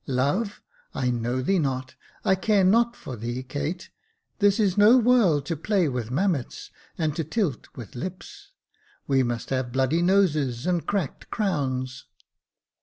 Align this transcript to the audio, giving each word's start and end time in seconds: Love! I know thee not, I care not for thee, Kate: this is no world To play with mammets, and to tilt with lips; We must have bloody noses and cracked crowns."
Love! 0.07 0.63
I 0.95 1.11
know 1.11 1.43
thee 1.43 1.59
not, 1.59 1.93
I 2.25 2.33
care 2.33 2.63
not 2.63 2.95
for 2.95 3.15
thee, 3.15 3.43
Kate: 3.43 3.91
this 4.39 4.59
is 4.59 4.75
no 4.75 4.97
world 4.97 5.45
To 5.45 5.55
play 5.55 5.87
with 5.87 6.09
mammets, 6.09 6.71
and 6.97 7.15
to 7.15 7.23
tilt 7.23 7.67
with 7.75 7.93
lips; 7.93 8.49
We 9.05 9.21
must 9.21 9.51
have 9.51 9.71
bloody 9.71 10.01
noses 10.01 10.65
and 10.65 10.87
cracked 10.87 11.29
crowns." 11.29 12.05